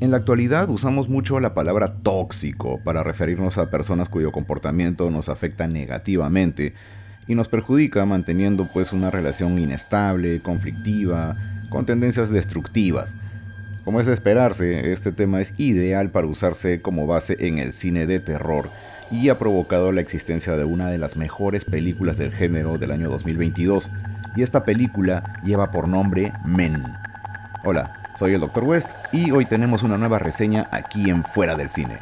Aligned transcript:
En 0.00 0.10
la 0.10 0.16
actualidad 0.16 0.68
usamos 0.70 1.08
mucho 1.08 1.38
la 1.40 1.54
palabra 1.54 1.94
tóxico 2.02 2.80
para 2.84 3.04
referirnos 3.04 3.58
a 3.58 3.70
personas 3.70 4.08
cuyo 4.08 4.32
comportamiento 4.32 5.10
nos 5.10 5.28
afecta 5.28 5.68
negativamente 5.68 6.74
y 7.28 7.34
nos 7.34 7.48
perjudica 7.48 8.04
manteniendo 8.04 8.68
pues 8.72 8.92
una 8.92 9.10
relación 9.10 9.58
inestable, 9.58 10.40
conflictiva, 10.40 11.36
con 11.70 11.86
tendencias 11.86 12.30
destructivas. 12.30 13.16
Como 13.84 14.00
es 14.00 14.06
de 14.06 14.14
esperarse, 14.14 14.92
este 14.92 15.12
tema 15.12 15.40
es 15.40 15.54
ideal 15.58 16.10
para 16.10 16.26
usarse 16.26 16.82
como 16.82 17.06
base 17.06 17.36
en 17.46 17.58
el 17.58 17.72
cine 17.72 18.06
de 18.06 18.18
terror 18.18 18.70
y 19.10 19.28
ha 19.28 19.38
provocado 19.38 19.92
la 19.92 20.00
existencia 20.00 20.56
de 20.56 20.64
una 20.64 20.88
de 20.88 20.98
las 20.98 21.16
mejores 21.16 21.64
películas 21.64 22.16
del 22.16 22.32
género 22.32 22.78
del 22.78 22.90
año 22.90 23.10
2022, 23.10 23.90
y 24.36 24.42
esta 24.42 24.64
película 24.64 25.40
lleva 25.44 25.70
por 25.70 25.86
nombre 25.86 26.32
Men. 26.44 26.82
Hola, 27.62 28.03
soy 28.18 28.34
el 28.34 28.40
Dr. 28.40 28.64
West 28.64 28.90
y 29.12 29.30
hoy 29.30 29.44
tenemos 29.44 29.82
una 29.82 29.98
nueva 29.98 30.18
reseña 30.18 30.68
aquí 30.70 31.10
en 31.10 31.24
Fuera 31.24 31.56
del 31.56 31.68
Cine. 31.68 31.98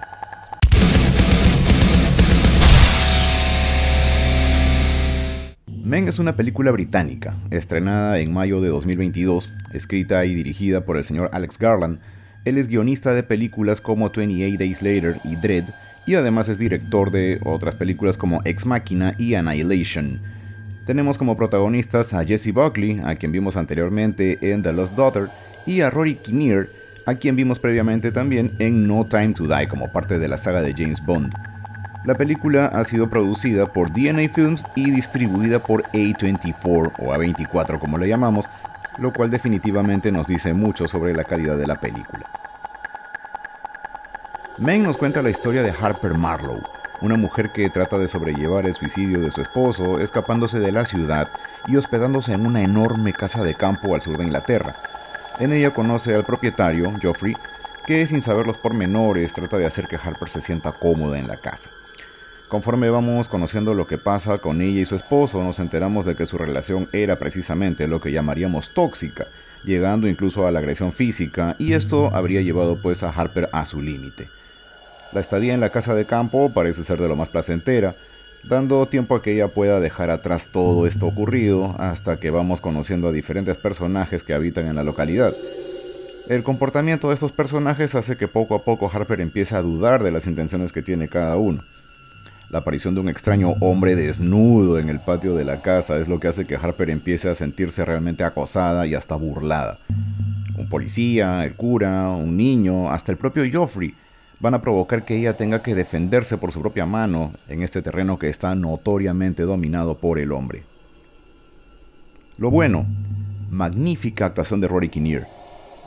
Men 5.84 6.08
es 6.08 6.18
una 6.18 6.36
película 6.36 6.70
británica, 6.70 7.34
estrenada 7.50 8.18
en 8.18 8.32
mayo 8.32 8.60
de 8.60 8.68
2022, 8.68 9.50
escrita 9.72 10.24
y 10.24 10.34
dirigida 10.34 10.84
por 10.84 10.96
el 10.96 11.04
señor 11.04 11.28
Alex 11.32 11.58
Garland. 11.58 11.98
Él 12.44 12.56
es 12.56 12.68
guionista 12.68 13.14
de 13.14 13.22
películas 13.22 13.80
como 13.80 14.10
28 14.10 14.58
Days 14.58 14.80
Later 14.80 15.20
y 15.24 15.36
Dread, 15.36 15.64
y 16.06 16.14
además 16.14 16.48
es 16.48 16.58
director 16.58 17.10
de 17.10 17.40
otras 17.44 17.74
películas 17.74 18.16
como 18.16 18.40
Ex 18.44 18.64
Machina 18.64 19.14
y 19.18 19.34
Annihilation. 19.34 20.18
Tenemos 20.86 21.18
como 21.18 21.36
protagonistas 21.36 22.12
a 22.14 22.24
Jesse 22.24 22.52
Buckley, 22.52 23.00
a 23.04 23.14
quien 23.14 23.30
vimos 23.30 23.56
anteriormente 23.56 24.38
en 24.40 24.62
The 24.62 24.72
Lost 24.72 24.96
Daughter, 24.96 25.28
y 25.66 25.80
a 25.80 25.90
Rory 25.90 26.16
Kinnear, 26.16 26.66
a 27.06 27.14
quien 27.14 27.36
vimos 27.36 27.58
previamente 27.58 28.12
también 28.12 28.52
en 28.58 28.86
No 28.86 29.04
Time 29.04 29.34
to 29.34 29.46
Die 29.46 29.68
como 29.68 29.92
parte 29.92 30.18
de 30.18 30.28
la 30.28 30.38
saga 30.38 30.62
de 30.62 30.74
James 30.74 31.04
Bond. 31.04 31.32
La 32.04 32.16
película 32.16 32.66
ha 32.66 32.84
sido 32.84 33.08
producida 33.08 33.66
por 33.66 33.92
DNA 33.92 34.28
Films 34.32 34.64
y 34.74 34.90
distribuida 34.90 35.60
por 35.60 35.84
A24 35.92 36.92
o 36.98 37.14
A24 37.14 37.78
como 37.78 37.96
le 37.96 38.08
llamamos, 38.08 38.48
lo 38.98 39.12
cual 39.12 39.30
definitivamente 39.30 40.10
nos 40.10 40.26
dice 40.26 40.52
mucho 40.52 40.88
sobre 40.88 41.14
la 41.14 41.24
calidad 41.24 41.56
de 41.56 41.66
la 41.66 41.80
película. 41.80 42.26
Men 44.58 44.82
nos 44.82 44.96
cuenta 44.96 45.22
la 45.22 45.30
historia 45.30 45.62
de 45.62 45.70
Harper 45.70 46.14
Marlowe, 46.14 46.62
una 47.00 47.16
mujer 47.16 47.50
que 47.50 47.70
trata 47.70 47.98
de 47.98 48.08
sobrellevar 48.08 48.66
el 48.66 48.74
suicidio 48.74 49.20
de 49.20 49.30
su 49.30 49.40
esposo, 49.40 49.98
escapándose 49.98 50.58
de 50.60 50.72
la 50.72 50.84
ciudad 50.84 51.28
y 51.66 51.76
hospedándose 51.76 52.32
en 52.32 52.46
una 52.46 52.62
enorme 52.62 53.12
casa 53.12 53.42
de 53.42 53.54
campo 53.54 53.94
al 53.94 54.00
sur 54.00 54.18
de 54.18 54.24
Inglaterra. 54.24 54.76
En 55.38 55.52
ella 55.52 55.70
conoce 55.70 56.14
al 56.14 56.24
propietario, 56.24 56.92
Geoffrey, 57.00 57.34
que 57.86 58.06
sin 58.06 58.22
saber 58.22 58.46
los 58.46 58.58
pormenores 58.58 59.32
trata 59.32 59.58
de 59.58 59.66
hacer 59.66 59.88
que 59.88 59.96
Harper 59.96 60.28
se 60.28 60.40
sienta 60.40 60.72
cómoda 60.72 61.18
en 61.18 61.26
la 61.26 61.38
casa. 61.38 61.70
Conforme 62.48 62.90
vamos 62.90 63.28
conociendo 63.28 63.74
lo 63.74 63.86
que 63.86 63.96
pasa 63.96 64.38
con 64.38 64.60
ella 64.60 64.80
y 64.80 64.84
su 64.84 64.94
esposo, 64.94 65.42
nos 65.42 65.58
enteramos 65.58 66.04
de 66.04 66.14
que 66.14 66.26
su 66.26 66.36
relación 66.36 66.86
era 66.92 67.16
precisamente 67.16 67.88
lo 67.88 68.00
que 68.00 68.12
llamaríamos 68.12 68.74
tóxica, 68.74 69.26
llegando 69.64 70.06
incluso 70.06 70.46
a 70.46 70.50
la 70.50 70.58
agresión 70.58 70.92
física, 70.92 71.56
y 71.58 71.72
esto 71.72 72.14
habría 72.14 72.42
llevado 72.42 72.76
pues 72.76 73.02
a 73.02 73.08
Harper 73.08 73.48
a 73.52 73.64
su 73.64 73.80
límite. 73.80 74.28
La 75.12 75.20
estadía 75.20 75.54
en 75.54 75.60
la 75.60 75.70
casa 75.70 75.94
de 75.94 76.04
campo 76.04 76.50
parece 76.52 76.84
ser 76.84 77.00
de 77.00 77.08
lo 77.08 77.16
más 77.16 77.30
placentera, 77.30 77.94
dando 78.44 78.86
tiempo 78.86 79.14
a 79.14 79.22
que 79.22 79.34
ella 79.34 79.48
pueda 79.48 79.80
dejar 79.80 80.10
atrás 80.10 80.50
todo 80.52 80.86
esto 80.86 81.06
ocurrido 81.06 81.74
hasta 81.78 82.18
que 82.18 82.30
vamos 82.30 82.60
conociendo 82.60 83.08
a 83.08 83.12
diferentes 83.12 83.56
personajes 83.56 84.22
que 84.22 84.34
habitan 84.34 84.66
en 84.66 84.76
la 84.76 84.84
localidad. 84.84 85.32
El 86.28 86.42
comportamiento 86.42 87.08
de 87.08 87.14
estos 87.14 87.32
personajes 87.32 87.94
hace 87.94 88.16
que 88.16 88.28
poco 88.28 88.54
a 88.54 88.62
poco 88.62 88.90
Harper 88.92 89.20
empiece 89.20 89.54
a 89.54 89.62
dudar 89.62 90.02
de 90.02 90.12
las 90.12 90.26
intenciones 90.26 90.72
que 90.72 90.82
tiene 90.82 91.08
cada 91.08 91.36
uno. 91.36 91.62
La 92.50 92.58
aparición 92.58 92.94
de 92.94 93.00
un 93.00 93.08
extraño 93.08 93.54
hombre 93.60 93.96
desnudo 93.96 94.78
en 94.78 94.88
el 94.88 95.00
patio 95.00 95.34
de 95.34 95.44
la 95.44 95.62
casa 95.62 95.98
es 95.98 96.06
lo 96.06 96.20
que 96.20 96.28
hace 96.28 96.46
que 96.46 96.56
Harper 96.56 96.90
empiece 96.90 97.28
a 97.28 97.34
sentirse 97.34 97.84
realmente 97.84 98.24
acosada 98.24 98.86
y 98.86 98.94
hasta 98.94 99.16
burlada. 99.16 99.78
Un 100.56 100.68
policía, 100.68 101.44
el 101.44 101.54
cura, 101.54 102.10
un 102.10 102.36
niño, 102.36 102.92
hasta 102.92 103.10
el 103.10 103.18
propio 103.18 103.42
Joffrey 103.50 103.94
van 104.42 104.54
a 104.54 104.60
provocar 104.60 105.04
que 105.04 105.16
ella 105.16 105.36
tenga 105.36 105.62
que 105.62 105.76
defenderse 105.76 106.36
por 106.36 106.50
su 106.50 106.60
propia 106.60 106.84
mano 106.84 107.32
en 107.48 107.62
este 107.62 107.80
terreno 107.80 108.18
que 108.18 108.28
está 108.28 108.56
notoriamente 108.56 109.44
dominado 109.44 109.96
por 109.96 110.18
el 110.18 110.32
hombre. 110.32 110.64
Lo 112.38 112.50
bueno, 112.50 112.84
magnífica 113.50 114.26
actuación 114.26 114.60
de 114.60 114.66
Rory 114.66 114.88
Kinnear. 114.88 115.28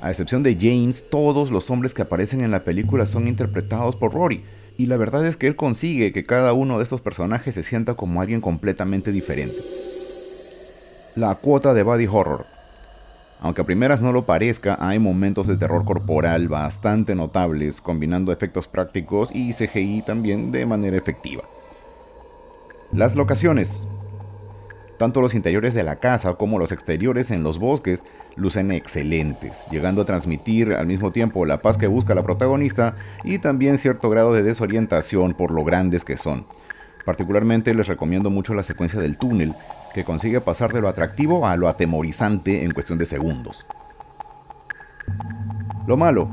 A 0.01 0.09
excepción 0.09 0.41
de 0.41 0.55
James, 0.55 1.09
todos 1.09 1.51
los 1.51 1.69
hombres 1.69 1.93
que 1.93 2.03
aparecen 2.03 2.41
en 2.41 2.51
la 2.51 2.63
película 2.63 3.05
son 3.05 3.27
interpretados 3.27 3.97
por 3.97 4.13
Rory, 4.13 4.41
y 4.77 4.85
la 4.85 4.95
verdad 4.95 5.25
es 5.25 5.35
que 5.35 5.47
él 5.47 5.57
consigue 5.57 6.13
que 6.13 6.25
cada 6.25 6.53
uno 6.53 6.77
de 6.77 6.83
estos 6.83 7.01
personajes 7.01 7.55
se 7.55 7.63
sienta 7.63 7.95
como 7.95 8.21
alguien 8.21 8.39
completamente 8.39 9.11
diferente. 9.11 9.55
La 11.15 11.35
cuota 11.35 11.73
de 11.73 11.83
body 11.83 12.07
horror. 12.07 12.54
Aunque 13.41 13.61
a 13.61 13.65
primeras 13.65 14.01
no 14.01 14.11
lo 14.11 14.25
parezca, 14.25 14.77
hay 14.79 14.99
momentos 14.99 15.47
de 15.47 15.57
terror 15.57 15.85
corporal 15.85 16.47
bastante 16.47 17.15
notables, 17.15 17.81
combinando 17.81 18.31
efectos 18.31 18.67
prácticos 18.67 19.29
y 19.33 19.53
CGI 19.53 20.03
también 20.03 20.51
de 20.51 20.65
manera 20.65 20.97
efectiva. 20.97 21.43
Las 22.91 23.15
locaciones. 23.15 23.83
Tanto 24.97 25.19
los 25.19 25.33
interiores 25.33 25.73
de 25.73 25.83
la 25.83 25.97
casa 25.97 26.35
como 26.35 26.57
los 26.57 26.71
exteriores 26.71 27.29
en 27.29 27.43
los 27.43 27.59
bosques 27.59 28.03
lucen 28.37 28.71
excelentes, 28.71 29.67
llegando 29.69 30.01
a 30.01 30.05
transmitir 30.05 30.71
al 30.73 30.87
mismo 30.87 31.11
tiempo 31.11 31.45
la 31.45 31.61
paz 31.61 31.77
que 31.77 31.87
busca 31.87 32.15
la 32.15 32.23
protagonista 32.23 32.95
y 33.25 33.39
también 33.39 33.77
cierto 33.77 34.09
grado 34.09 34.33
de 34.33 34.43
desorientación 34.43 35.33
por 35.33 35.51
lo 35.51 35.65
grandes 35.65 36.05
que 36.05 36.15
son. 36.15 36.45
Particularmente 37.05 37.73
les 37.75 37.87
recomiendo 37.87 38.29
mucho 38.29 38.53
la 38.53 38.63
secuencia 38.63 38.99
del 38.99 39.17
túnel, 39.17 39.53
que 39.93 40.03
consigue 40.03 40.41
pasar 40.41 40.73
de 40.73 40.81
lo 40.81 40.87
atractivo 40.87 41.47
a 41.47 41.55
lo 41.55 41.69
atemorizante 41.69 42.63
en 42.63 42.71
cuestión 42.71 42.97
de 42.97 43.05
segundos. 43.05 43.65
Lo 45.87 45.97
malo. 45.97 46.29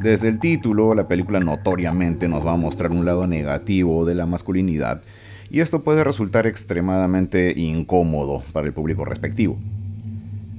Desde 0.00 0.28
el 0.28 0.38
título, 0.40 0.94
la 0.94 1.08
película 1.08 1.40
notoriamente 1.40 2.28
nos 2.28 2.44
va 2.44 2.52
a 2.52 2.56
mostrar 2.56 2.90
un 2.90 3.04
lado 3.04 3.26
negativo 3.26 4.04
de 4.04 4.14
la 4.14 4.26
masculinidad 4.26 5.02
y 5.50 5.60
esto 5.60 5.82
puede 5.82 6.04
resultar 6.04 6.46
extremadamente 6.46 7.52
incómodo 7.56 8.42
para 8.52 8.66
el 8.66 8.72
público 8.72 9.04
respectivo. 9.04 9.58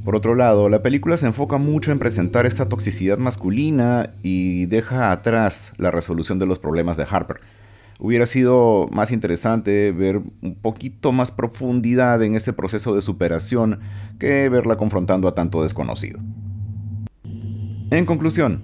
Por 0.06 0.16
otro 0.16 0.36
lado, 0.36 0.70
la 0.70 0.82
película 0.82 1.18
se 1.18 1.28
enfoca 1.28 1.58
mucho 1.58 1.92
en 1.92 2.00
presentar 2.00 2.46
esta 2.46 2.70
toxicidad 2.70 3.18
masculina 3.18 4.12
y 4.24 4.66
deja 4.68 5.12
atrás 5.12 5.74
la 5.78 5.92
resolución 5.92 6.40
de 6.40 6.46
los 6.46 6.60
problemas 6.60 6.96
de 6.96 7.06
Harper. 7.10 7.42
Hubiera 8.00 8.28
sido 8.28 8.88
más 8.92 9.12
interesante 9.12 9.92
ver 9.92 10.22
un 10.42 10.56
poquito 10.56 11.12
más 11.12 11.32
profundidad 11.32 12.22
en 12.22 12.36
ese 12.36 12.54
proceso 12.54 12.94
de 12.94 13.02
superación 13.02 13.80
que 14.20 14.50
verla 14.50 14.78
confrontando 14.78 15.28
a 15.28 15.34
tanto 15.34 15.64
desconocido. 15.64 16.20
En 17.90 18.06
conclusión, 18.06 18.62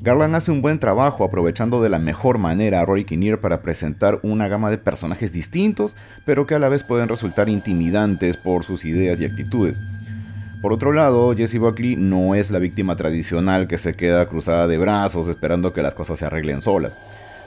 Garland 0.00 0.34
hace 0.34 0.50
un 0.50 0.62
buen 0.62 0.78
trabajo 0.78 1.24
aprovechando 1.24 1.82
de 1.82 1.88
la 1.88 1.98
mejor 1.98 2.38
manera 2.38 2.80
a 2.80 2.84
Rory 2.84 3.04
Kinnear 3.04 3.40
para 3.40 3.62
presentar 3.62 4.20
una 4.22 4.48
gama 4.48 4.70
de 4.70 4.78
personajes 4.78 5.32
distintos, 5.32 5.96
pero 6.26 6.46
que 6.46 6.54
a 6.54 6.58
la 6.58 6.68
vez 6.68 6.84
pueden 6.84 7.08
resultar 7.08 7.48
intimidantes 7.48 8.36
por 8.36 8.64
sus 8.64 8.84
ideas 8.84 9.20
y 9.20 9.24
actitudes. 9.24 9.80
Por 10.60 10.72
otro 10.72 10.92
lado, 10.92 11.34
Jesse 11.36 11.58
Buckley 11.58 11.96
no 11.96 12.34
es 12.34 12.50
la 12.50 12.58
víctima 12.58 12.96
tradicional 12.96 13.68
que 13.68 13.78
se 13.78 13.94
queda 13.94 14.26
cruzada 14.26 14.66
de 14.66 14.76
brazos 14.76 15.28
esperando 15.28 15.72
que 15.72 15.82
las 15.82 15.94
cosas 15.94 16.18
se 16.18 16.26
arreglen 16.26 16.62
solas. 16.62 16.98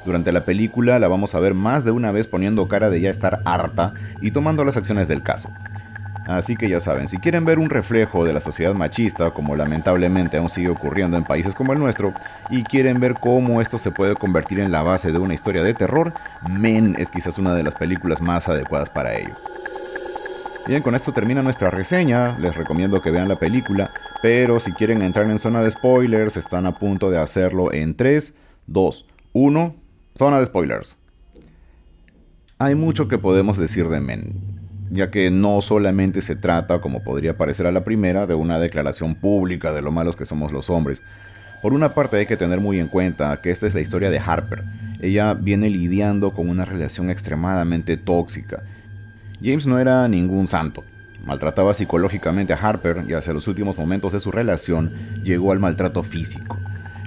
Durante 0.05 0.31
la 0.31 0.45
película 0.45 0.99
la 0.99 1.07
vamos 1.07 1.35
a 1.35 1.39
ver 1.39 1.53
más 1.53 1.85
de 1.85 1.91
una 1.91 2.11
vez 2.11 2.27
poniendo 2.27 2.67
cara 2.67 2.89
de 2.89 3.01
ya 3.01 3.09
estar 3.09 3.39
harta 3.45 3.93
y 4.21 4.31
tomando 4.31 4.63
las 4.63 4.77
acciones 4.77 5.07
del 5.07 5.21
caso. 5.21 5.49
Así 6.27 6.55
que 6.55 6.69
ya 6.69 6.79
saben, 6.79 7.07
si 7.07 7.17
quieren 7.17 7.45
ver 7.45 7.59
un 7.59 7.69
reflejo 7.69 8.23
de 8.23 8.33
la 8.33 8.41
sociedad 8.41 8.73
machista, 8.73 9.31
como 9.31 9.55
lamentablemente 9.55 10.37
aún 10.37 10.49
sigue 10.49 10.69
ocurriendo 10.69 11.17
en 11.17 11.23
países 11.23 11.55
como 11.55 11.73
el 11.73 11.79
nuestro, 11.79 12.13
y 12.49 12.63
quieren 12.63 12.99
ver 12.99 13.15
cómo 13.15 13.59
esto 13.59 13.79
se 13.79 13.91
puede 13.91 14.15
convertir 14.15 14.59
en 14.59 14.71
la 14.71 14.83
base 14.83 15.11
de 15.11 15.17
una 15.17 15.33
historia 15.33 15.63
de 15.63 15.73
terror, 15.73 16.13
Men 16.47 16.95
es 16.99 17.11
quizás 17.11 17.37
una 17.37 17.55
de 17.55 17.63
las 17.63 17.75
películas 17.75 18.21
más 18.21 18.47
adecuadas 18.47 18.89
para 18.89 19.15
ello. 19.15 19.33
Bien, 20.67 20.83
con 20.83 20.93
esto 20.93 21.11
termina 21.11 21.41
nuestra 21.41 21.71
reseña, 21.71 22.37
les 22.39 22.55
recomiendo 22.55 23.01
que 23.01 23.09
vean 23.09 23.27
la 23.27 23.35
película, 23.35 23.89
pero 24.21 24.59
si 24.59 24.71
quieren 24.73 25.01
entrar 25.01 25.25
en 25.29 25.39
zona 25.39 25.63
de 25.63 25.71
spoilers, 25.71 26.37
están 26.37 26.67
a 26.67 26.77
punto 26.77 27.09
de 27.09 27.17
hacerlo 27.17 27.73
en 27.73 27.95
3, 27.95 28.35
2, 28.67 29.07
1, 29.33 29.75
zona 30.15 30.39
de 30.39 30.45
spoilers. 30.45 30.97
Hay 32.59 32.75
mucho 32.75 33.07
que 33.07 33.17
podemos 33.17 33.57
decir 33.57 33.89
de 33.89 33.99
Men 33.99 34.61
ya 34.91 35.09
que 35.09 35.31
no 35.31 35.61
solamente 35.61 36.21
se 36.21 36.35
trata, 36.35 36.79
como 36.81 37.01
podría 37.01 37.37
parecer 37.37 37.65
a 37.65 37.71
la 37.71 37.83
primera, 37.83 38.27
de 38.27 38.33
una 38.33 38.59
declaración 38.59 39.15
pública 39.15 39.71
de 39.71 39.81
lo 39.81 39.91
malos 39.91 40.17
que 40.17 40.25
somos 40.25 40.51
los 40.51 40.69
hombres. 40.69 41.01
Por 41.61 41.73
una 41.73 41.93
parte 41.93 42.17
hay 42.17 42.25
que 42.25 42.37
tener 42.37 42.59
muy 42.59 42.79
en 42.79 42.87
cuenta 42.87 43.39
que 43.41 43.51
esta 43.51 43.67
es 43.67 43.73
la 43.73 43.79
historia 43.79 44.09
de 44.09 44.19
Harper. 44.19 44.63
Ella 45.01 45.33
viene 45.33 45.69
lidiando 45.69 46.31
con 46.31 46.49
una 46.49 46.65
relación 46.65 47.09
extremadamente 47.09 47.95
tóxica. 47.95 48.63
James 49.41 49.65
no 49.65 49.79
era 49.79 50.07
ningún 50.07 50.47
santo. 50.47 50.83
Maltrataba 51.25 51.73
psicológicamente 51.73 52.51
a 52.51 52.57
Harper 52.57 53.05
y 53.07 53.13
hacia 53.13 53.33
los 53.33 53.47
últimos 53.47 53.77
momentos 53.77 54.11
de 54.11 54.19
su 54.19 54.31
relación 54.31 54.91
llegó 55.23 55.51
al 55.51 55.59
maltrato 55.59 56.03
físico. 56.03 56.57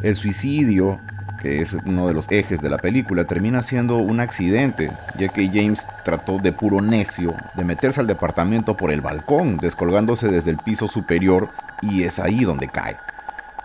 El 0.02 0.16
suicidio, 0.16 0.98
que 1.44 1.60
es 1.60 1.74
uno 1.74 2.08
de 2.08 2.14
los 2.14 2.32
ejes 2.32 2.62
de 2.62 2.70
la 2.70 2.78
película, 2.78 3.26
termina 3.26 3.60
siendo 3.60 3.98
un 3.98 4.18
accidente, 4.18 4.90
ya 5.18 5.28
que 5.28 5.46
James 5.48 5.86
trató 6.02 6.38
de 6.38 6.52
puro 6.52 6.80
necio 6.80 7.34
de 7.52 7.64
meterse 7.64 8.00
al 8.00 8.06
departamento 8.06 8.74
por 8.74 8.90
el 8.90 9.02
balcón, 9.02 9.58
descolgándose 9.58 10.28
desde 10.28 10.52
el 10.52 10.56
piso 10.56 10.88
superior, 10.88 11.50
y 11.82 12.04
es 12.04 12.18
ahí 12.18 12.44
donde 12.44 12.68
cae. 12.68 12.96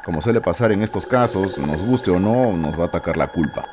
Como 0.04 0.22
suele 0.22 0.42
pasar 0.42 0.74
en 0.74 0.84
estos 0.84 1.06
casos, 1.06 1.58
nos 1.58 1.82
guste 1.88 2.12
o 2.12 2.20
no, 2.20 2.52
nos 2.52 2.78
va 2.78 2.84
a 2.84 2.88
atacar 2.88 3.16
la 3.16 3.28
culpa. 3.28 3.64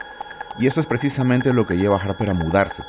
Y 0.56 0.68
eso 0.68 0.78
es 0.78 0.86
precisamente 0.86 1.52
lo 1.52 1.66
que 1.66 1.76
lleva 1.76 1.96
a 1.96 2.00
Harper 2.00 2.30
a 2.30 2.34
mudarse. 2.34 2.84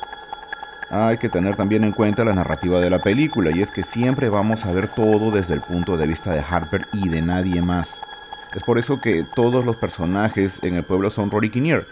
Hay 0.88 1.18
que 1.18 1.28
tener 1.28 1.56
también 1.56 1.82
en 1.82 1.90
cuenta 1.90 2.22
la 2.22 2.32
narrativa 2.32 2.80
de 2.80 2.90
la 2.90 3.00
película, 3.00 3.50
y 3.50 3.60
es 3.60 3.72
que 3.72 3.82
siempre 3.82 4.28
vamos 4.28 4.64
a 4.64 4.72
ver 4.72 4.86
todo 4.86 5.32
desde 5.32 5.54
el 5.54 5.62
punto 5.62 5.96
de 5.96 6.06
vista 6.06 6.30
de 6.30 6.44
Harper 6.48 6.86
y 6.92 7.08
de 7.08 7.22
nadie 7.22 7.60
más. 7.60 8.02
Es 8.54 8.62
por 8.62 8.78
eso 8.78 9.00
que 9.00 9.26
todos 9.34 9.64
los 9.64 9.76
personajes 9.76 10.62
en 10.62 10.74
el 10.74 10.82
pueblo 10.82 11.10
son 11.10 11.30
Rory 11.30 11.50
Kinnear. 11.50 11.86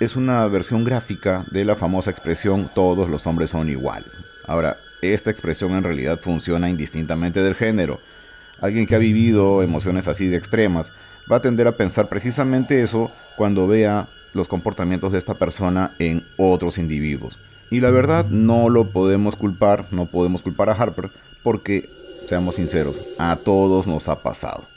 Es 0.00 0.16
una 0.16 0.46
versión 0.48 0.82
gráfica 0.82 1.44
de 1.50 1.64
la 1.64 1.76
famosa 1.76 2.10
expresión 2.10 2.68
todos 2.74 3.08
los 3.08 3.26
hombres 3.26 3.50
son 3.50 3.68
iguales. 3.68 4.18
Ahora, 4.46 4.78
esta 5.00 5.30
expresión 5.30 5.72
en 5.72 5.84
realidad 5.84 6.18
funciona 6.20 6.68
indistintamente 6.68 7.42
del 7.42 7.54
género. 7.54 8.00
Alguien 8.60 8.86
que 8.86 8.96
ha 8.96 8.98
vivido 8.98 9.62
emociones 9.62 10.08
así 10.08 10.28
de 10.28 10.36
extremas 10.36 10.90
va 11.30 11.36
a 11.36 11.42
tender 11.42 11.68
a 11.68 11.76
pensar 11.76 12.08
precisamente 12.08 12.82
eso 12.82 13.10
cuando 13.36 13.68
vea 13.68 14.08
los 14.34 14.48
comportamientos 14.48 15.12
de 15.12 15.18
esta 15.18 15.34
persona 15.34 15.92
en 15.98 16.24
otros 16.36 16.78
individuos. 16.78 17.38
Y 17.70 17.80
la 17.80 17.90
verdad 17.90 18.26
no 18.26 18.68
lo 18.68 18.90
podemos 18.90 19.36
culpar, 19.36 19.86
no 19.92 20.06
podemos 20.06 20.42
culpar 20.42 20.68
a 20.68 20.72
Harper 20.72 21.10
porque, 21.42 21.88
seamos 22.26 22.56
sinceros, 22.56 23.16
a 23.18 23.36
todos 23.36 23.86
nos 23.86 24.08
ha 24.08 24.22
pasado. 24.22 24.71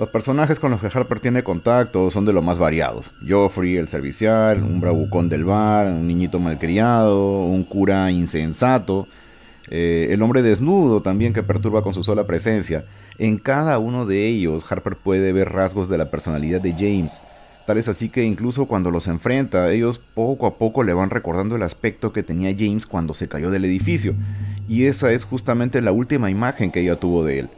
Los 0.00 0.08
personajes 0.08 0.58
con 0.58 0.70
los 0.70 0.80
que 0.80 0.86
Harper 0.86 1.20
tiene 1.20 1.42
contacto 1.42 2.10
son 2.10 2.24
de 2.24 2.32
lo 2.32 2.40
más 2.40 2.56
variados. 2.56 3.10
Joffrey, 3.28 3.76
el 3.76 3.86
servicial, 3.86 4.62
un 4.62 4.80
bravucón 4.80 5.28
del 5.28 5.44
bar, 5.44 5.88
un 5.88 6.08
niñito 6.08 6.38
malcriado, 6.38 7.44
un 7.44 7.64
cura 7.64 8.10
insensato, 8.10 9.06
eh, 9.68 10.08
el 10.10 10.22
hombre 10.22 10.40
desnudo 10.40 11.02
también 11.02 11.34
que 11.34 11.42
perturba 11.42 11.82
con 11.82 11.92
su 11.92 12.02
sola 12.02 12.26
presencia. 12.26 12.86
En 13.18 13.36
cada 13.36 13.78
uno 13.78 14.06
de 14.06 14.26
ellos 14.26 14.64
Harper 14.72 14.96
puede 14.96 15.34
ver 15.34 15.52
rasgos 15.52 15.90
de 15.90 15.98
la 15.98 16.10
personalidad 16.10 16.62
de 16.62 16.72
James. 16.72 17.20
Tal 17.66 17.76
es 17.76 17.86
así 17.86 18.08
que 18.08 18.24
incluso 18.24 18.64
cuando 18.64 18.90
los 18.90 19.06
enfrenta, 19.06 19.70
ellos 19.70 19.98
poco 19.98 20.46
a 20.46 20.54
poco 20.56 20.82
le 20.82 20.94
van 20.94 21.10
recordando 21.10 21.56
el 21.56 21.62
aspecto 21.62 22.14
que 22.14 22.22
tenía 22.22 22.56
James 22.58 22.86
cuando 22.86 23.12
se 23.12 23.28
cayó 23.28 23.50
del 23.50 23.66
edificio. 23.66 24.14
Y 24.66 24.86
esa 24.86 25.12
es 25.12 25.26
justamente 25.26 25.82
la 25.82 25.92
última 25.92 26.30
imagen 26.30 26.72
que 26.72 26.80
ella 26.80 26.96
tuvo 26.96 27.22
de 27.22 27.40
él. 27.40 27.48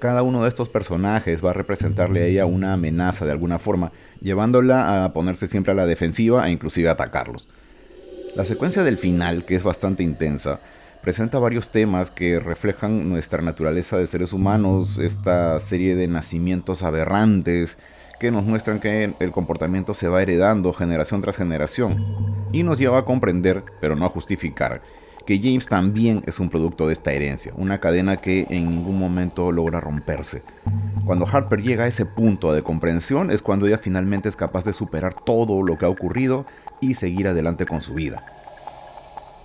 Cada 0.00 0.22
uno 0.22 0.42
de 0.42 0.48
estos 0.48 0.70
personajes 0.70 1.44
va 1.44 1.50
a 1.50 1.54
representarle 1.54 2.22
a 2.22 2.26
ella 2.26 2.46
una 2.46 2.72
amenaza 2.72 3.26
de 3.26 3.32
alguna 3.32 3.58
forma, 3.58 3.92
llevándola 4.22 5.04
a 5.04 5.12
ponerse 5.12 5.46
siempre 5.46 5.72
a 5.72 5.76
la 5.76 5.84
defensiva 5.84 6.48
e 6.48 6.52
inclusive 6.52 6.88
a 6.88 6.92
atacarlos. 6.92 7.48
La 8.34 8.46
secuencia 8.46 8.82
del 8.82 8.96
final, 8.96 9.44
que 9.44 9.56
es 9.56 9.62
bastante 9.62 10.02
intensa, 10.02 10.58
presenta 11.02 11.38
varios 11.38 11.68
temas 11.68 12.10
que 12.10 12.40
reflejan 12.40 13.10
nuestra 13.10 13.42
naturaleza 13.42 13.98
de 13.98 14.06
seres 14.06 14.32
humanos, 14.32 14.96
esta 14.96 15.60
serie 15.60 15.94
de 15.96 16.08
nacimientos 16.08 16.82
aberrantes 16.82 17.76
que 18.18 18.30
nos 18.30 18.44
muestran 18.44 18.80
que 18.80 19.12
el 19.20 19.32
comportamiento 19.32 19.92
se 19.92 20.08
va 20.08 20.22
heredando 20.22 20.72
generación 20.72 21.20
tras 21.20 21.36
generación 21.36 22.46
y 22.52 22.62
nos 22.62 22.78
lleva 22.78 23.00
a 23.00 23.04
comprender, 23.04 23.64
pero 23.82 23.96
no 23.96 24.06
a 24.06 24.10
justificar, 24.10 24.80
que 25.30 25.38
James 25.40 25.68
también 25.68 26.24
es 26.26 26.40
un 26.40 26.50
producto 26.50 26.88
de 26.88 26.92
esta 26.92 27.12
herencia, 27.12 27.52
una 27.56 27.78
cadena 27.78 28.16
que 28.16 28.48
en 28.50 28.68
ningún 28.68 28.98
momento 28.98 29.52
logra 29.52 29.78
romperse. 29.78 30.42
Cuando 31.04 31.24
Harper 31.24 31.62
llega 31.62 31.84
a 31.84 31.86
ese 31.86 32.04
punto 32.04 32.52
de 32.52 32.64
comprensión 32.64 33.30
es 33.30 33.40
cuando 33.40 33.68
ella 33.68 33.78
finalmente 33.78 34.28
es 34.28 34.34
capaz 34.34 34.64
de 34.64 34.72
superar 34.72 35.14
todo 35.14 35.62
lo 35.62 35.78
que 35.78 35.84
ha 35.84 35.88
ocurrido 35.88 36.46
y 36.80 36.96
seguir 36.96 37.28
adelante 37.28 37.64
con 37.64 37.80
su 37.80 37.94
vida. 37.94 38.26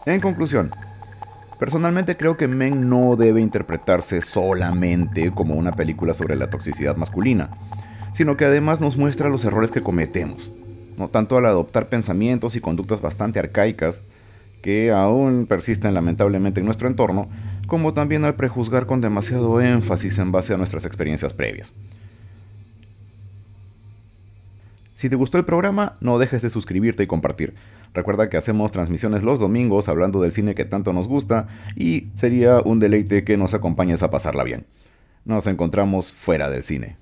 En 0.07 0.21
conclusión, 0.21 0.71
personalmente 1.59 2.17
creo 2.17 2.35
que 2.35 2.47
Men 2.47 2.89
no 2.89 3.15
debe 3.15 3.41
interpretarse 3.41 4.23
solamente 4.23 5.31
como 5.35 5.53
una 5.53 5.73
película 5.73 6.15
sobre 6.15 6.35
la 6.35 6.49
toxicidad 6.49 6.95
masculina, 6.95 7.51
sino 8.11 8.37
que 8.37 8.45
además 8.45 8.81
nos 8.81 8.97
muestra 8.97 9.29
los 9.29 9.45
errores 9.45 9.69
que 9.69 9.83
cometemos, 9.83 10.49
no 10.97 11.09
tanto 11.09 11.37
al 11.37 11.45
adoptar 11.45 11.89
pensamientos 11.89 12.55
y 12.55 12.59
conductas 12.59 13.01
bastante 13.01 13.37
arcaicas, 13.37 14.05
que 14.65 14.89
aún 14.89 15.45
persisten 15.45 15.93
lamentablemente 15.93 16.59
en 16.59 16.65
nuestro 16.65 16.87
entorno, 16.87 17.29
como 17.67 17.93
también 17.93 18.25
al 18.25 18.33
prejuzgar 18.33 18.87
con 18.87 18.99
demasiado 18.99 19.61
énfasis 19.61 20.17
en 20.17 20.31
base 20.31 20.55
a 20.55 20.57
nuestras 20.57 20.85
experiencias 20.85 21.33
previas. 21.33 21.71
Si 24.95 25.07
te 25.07 25.15
gustó 25.15 25.37
el 25.37 25.45
programa, 25.45 25.97
no 26.01 26.17
dejes 26.17 26.41
de 26.41 26.49
suscribirte 26.49 27.03
y 27.03 27.07
compartir. 27.07 27.53
Recuerda 27.93 28.27
que 28.27 28.37
hacemos 28.37 28.71
transmisiones 28.71 29.21
los 29.21 29.39
domingos 29.39 29.87
hablando 29.87 30.19
del 30.19 30.31
cine 30.31 30.55
que 30.55 30.65
tanto 30.65 30.93
nos 30.93 31.07
gusta 31.07 31.47
y 31.75 32.07
sería 32.15 32.59
un 32.59 32.79
deleite 32.79 33.23
que 33.23 33.37
nos 33.37 33.53
acompañes 33.53 34.01
a 34.01 34.09
pasarla 34.09 34.43
bien. 34.43 34.65
Nos 35.25 35.45
encontramos 35.45 36.11
fuera 36.11 36.49
del 36.49 36.63
cine. 36.63 36.97